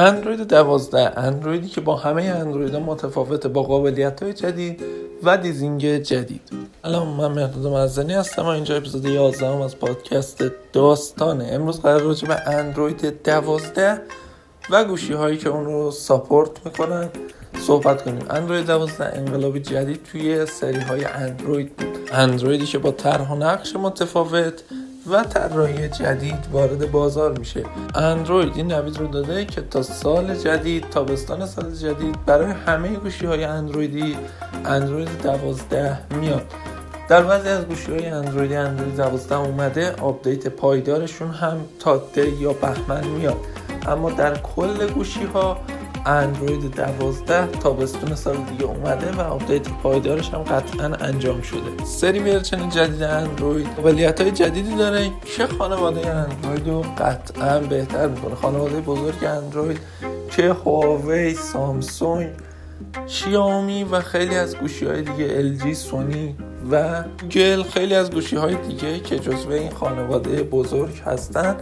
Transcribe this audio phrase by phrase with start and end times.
[0.00, 4.82] اندروید 12 اندرویدی که با همه اندروید متفاوته با قابلیت های جدید
[5.22, 6.42] و دیزینگ جدید.
[6.84, 12.28] الان من مهداد مزنی هستم و اینجا اپیزود 11 از پادکست داستانه امروز قرار راجع
[12.28, 14.02] به اندروید 12
[14.70, 17.08] و گوشی هایی که اون رو ساپورت می‌کنن
[17.58, 18.24] صحبت کنیم.
[18.30, 21.98] اندروید 12 انقلابی جدید توی سری های اندروید بود.
[22.12, 24.62] اندرویدی که با طرح و نقش متفاوت
[25.06, 27.64] و طراحی جدید وارد بازار میشه.
[27.94, 33.26] اندروید این نوید رو داده که تا سال جدید تابستان سال جدید برای همه گوشی
[33.26, 34.16] های اندرویدی
[34.64, 36.42] اندروید 12 میاد.
[37.08, 42.02] در بعضی از گوشی های اندرویدی اندروید 12 اومده update پایدارشون هم تا
[42.40, 43.36] یا بهمن میاد.
[43.86, 45.58] اما در کل گوشی ها
[46.06, 51.84] اندروید 12 تابستون سال دیگه اومده و update پایدارش هم قطعا انجام شده.
[51.84, 53.66] سری version جدید اندروید.
[53.76, 58.34] قابلیت های جدیدی داره که خانواده اندروید رو قطعا بهتر می‌کنه.
[58.34, 59.80] خانواده بزرگ اندروید
[60.30, 62.28] که هواوی سامسونگ
[63.06, 66.36] شیائومی و خیلی از گوشی های دیگه LG سونی
[66.70, 71.56] و گوگل خیلی از گوشی های دیگه که جزو این خانواده بزرگ هستن.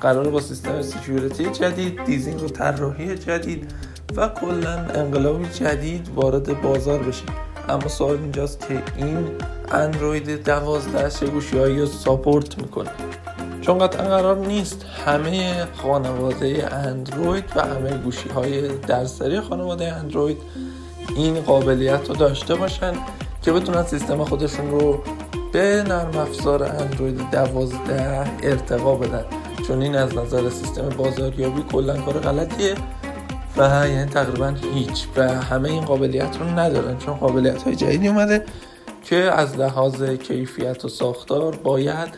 [0.00, 3.72] قراره با سیستم security جدید design و طراحی جدید
[4.16, 7.24] و کلا انقلابی جدید وارد بازار بشه
[7.68, 9.28] اما سوال اینجاست که این
[9.72, 12.90] اندروید 12 چه گوشیهایی رو ساپورت می‌کنه.
[13.60, 20.38] چون قطعا قرار نیست همه خانواده اندروید و همه گوشی های در سری خانواده اندروید
[21.16, 22.92] این قابلیت رو داشته باشن
[23.42, 25.02] که بتونن سیستم خودشون رو
[25.52, 29.24] به نرم افزار اندروید 12 ارتقا بدن.
[29.68, 32.74] چون از نظر سیستم بازاریابی کلا کار غلطیه
[33.56, 38.44] و یعنی تقریبا هیچ و همه این قابلیت رو ندارن چون قابلیت های جدیدی اومده
[39.04, 42.08] که از لحاظ کیفیت و ساختار باید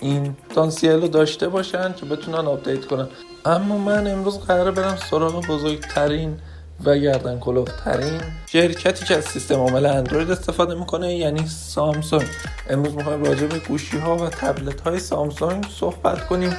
[0.00, 3.08] این پتانسیل رو داشته باشن که بتونن آپدیت کنن.
[3.44, 6.38] اما من امروز قراره برم سراغ بزرگترین
[6.84, 7.40] و گردن
[7.84, 12.26] ترین شرکتی که از سیستم عامل اندروید استفاده می‌کنه یعنی سامسونگ.
[12.70, 16.56] امروز می‌خوایم راجع به گوشی ها و تبلت های سامسونگ صحبت کنیم.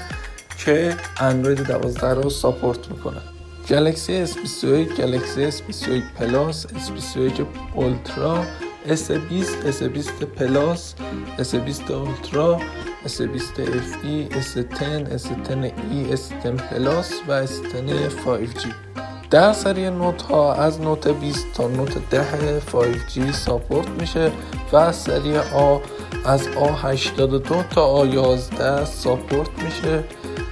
[0.58, 3.22] که اندروید 12 رو support می‌کنه.
[3.70, 4.66] گلکسی S21
[4.98, 7.42] گلکسی S21 Plus S21
[7.74, 8.44] Ultra
[8.88, 10.96] S20 S20 Plus
[11.38, 12.60] S20 Ultra
[13.06, 13.60] S20
[13.92, 14.82] FE S10
[15.18, 17.50] S10e S10 Plus و S10
[18.26, 18.68] 5G
[19.30, 24.32] در سری نوت ها از نوت 20 تا نوت 10 5G support میشه
[24.72, 25.78] و از سری آ
[26.26, 30.04] از A82 تا A11 support میشه.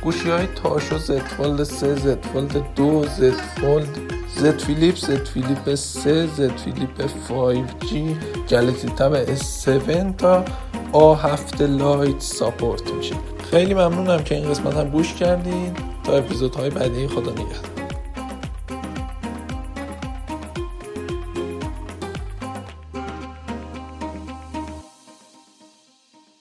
[0.05, 3.87] گوشی های تاشو Z Fold 3 Z Fold 2 Z Fold
[4.35, 7.93] Z Flip Z Flip 3 Z Flip 5G
[8.49, 10.45] گلکسی Tab S7 تا
[10.93, 13.15] A7 Lite support میشه.
[13.51, 15.73] خیلی ممنونم که این قسمت هم گوش کردین.
[16.03, 17.74] تا اپیزودهای بعدی خدا نگهدار.